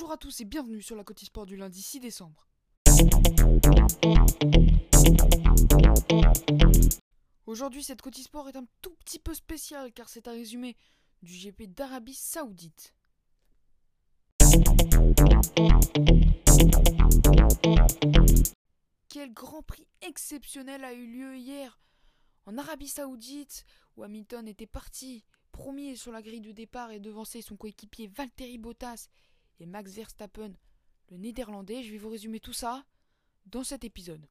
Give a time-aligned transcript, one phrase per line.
[0.00, 2.48] Bonjour à tous et bienvenue sur la Côte Sport du lundi 6 décembre.
[7.44, 10.74] Aujourd'hui, cette Côte Sport est un tout petit peu spéciale car c'est un résumé
[11.20, 12.94] du GP d'Arabie Saoudite.
[19.10, 21.78] Quel grand prix exceptionnel a eu lieu hier
[22.46, 23.66] en Arabie Saoudite
[23.98, 28.56] où Hamilton était parti premier sur la grille de départ et devançait son coéquipier Valtteri
[28.56, 29.08] Bottas
[29.60, 30.52] et Max Verstappen,
[31.10, 31.82] le néerlandais.
[31.82, 32.84] Je vais vous résumer tout ça
[33.46, 34.26] dans cet épisode.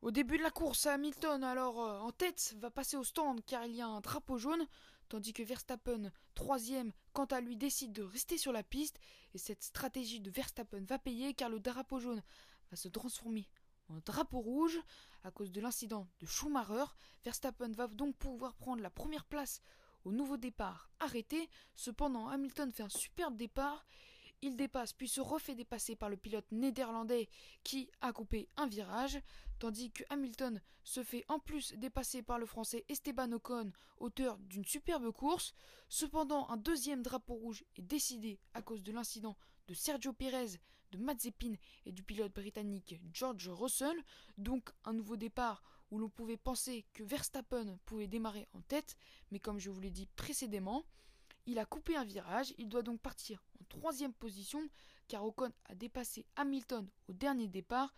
[0.00, 3.66] Au début de la course, Hamilton, alors euh, en tête, va passer au stand car
[3.66, 4.66] il y a un drapeau jaune,
[5.08, 8.98] tandis que Verstappen, troisième, quant à lui, décide de rester sur la piste.
[9.34, 12.22] Et cette stratégie de Verstappen va payer car le drapeau jaune
[12.70, 13.48] va se transformer
[13.88, 14.78] en drapeau rouge
[15.24, 16.84] à cause de l'incident de Schumacher.
[17.24, 19.62] Verstappen va donc pouvoir prendre la première place
[20.04, 21.48] au nouveau départ arrêté.
[21.74, 23.84] Cependant, Hamilton fait un superbe départ
[24.42, 27.28] il dépasse puis se refait dépasser par le pilote néerlandais
[27.62, 29.18] qui a coupé un virage,
[29.58, 34.64] tandis que Hamilton se fait en plus dépasser par le français Esteban Ocon, auteur d'une
[34.64, 35.54] superbe course.
[35.88, 39.36] Cependant, un deuxième drapeau rouge est décidé à cause de l'incident
[39.68, 40.58] de Sergio Pérez,
[40.90, 41.54] de Mazepin
[41.86, 43.96] et du pilote britannique George Russell,
[44.36, 48.96] donc un nouveau départ où l'on pouvait penser que Verstappen pouvait démarrer en tête,
[49.30, 50.84] mais comme je vous l'ai dit précédemment,
[51.46, 54.60] il a coupé un virage, il doit donc partir en troisième position
[55.08, 57.94] car Ocon a dépassé Hamilton au dernier départ.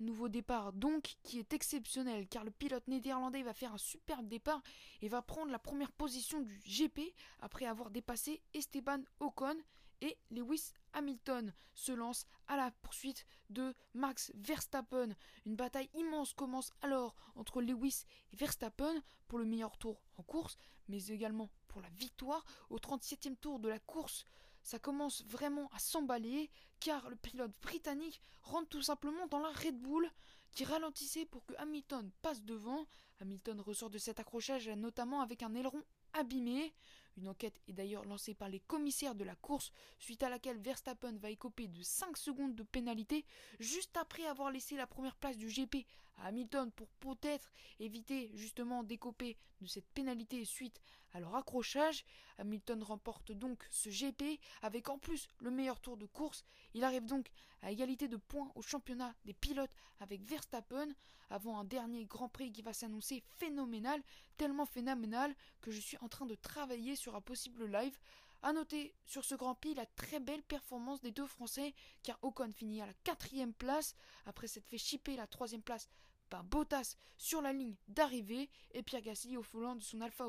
[0.00, 4.62] Nouveau départ donc qui est exceptionnel car le pilote néerlandais va faire un superbe départ
[5.02, 7.00] et va prendre la première position du GP
[7.40, 9.56] après avoir dépassé Esteban Ocon
[10.00, 15.10] et Lewis Hamilton se lance à la poursuite de Max Verstappen.
[15.46, 20.56] Une bataille immense commence alors entre Lewis et Verstappen pour le meilleur tour en course,
[20.88, 22.44] mais également pour la victoire.
[22.70, 24.24] Au 37e tour de la course,
[24.62, 26.50] ça commence vraiment à s'emballer
[26.80, 30.10] car le pilote britannique rentre tout simplement dans la Red Bull
[30.52, 32.86] qui ralentissait pour que Hamilton passe devant.
[33.20, 35.82] Hamilton ressort de cet accrochage notamment avec un aileron
[36.14, 36.74] abîmé.
[37.18, 41.16] Une enquête est d'ailleurs lancée par les commissaires de la course, suite à laquelle Verstappen
[41.16, 43.24] va écoper de 5 secondes de pénalité,
[43.58, 45.84] juste après avoir laissé la première place du GP
[46.22, 50.80] Hamilton pour peut-être éviter justement d'écoper de cette pénalité suite
[51.12, 52.04] à leur accrochage.
[52.38, 56.44] Hamilton remporte donc ce GP avec en plus le meilleur tour de course.
[56.74, 57.28] Il arrive donc
[57.62, 60.88] à égalité de points au championnat des pilotes avec Verstappen
[61.30, 64.02] avant un dernier Grand Prix qui va s'annoncer phénoménal,
[64.36, 67.98] tellement phénoménal que je suis en train de travailler sur un possible live.
[68.42, 72.52] A noter sur ce Grand Prix la très belle performance des deux Français, car Ocon
[72.52, 75.88] finit à la quatrième place après s'être fait chipper la troisième place
[76.30, 80.24] par Bottas sur la ligne d'arrivée et Pierre Gasly au volant de son Alfa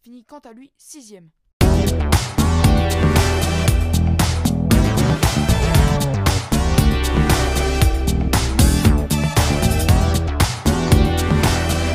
[0.00, 1.30] finit quant à lui sixième.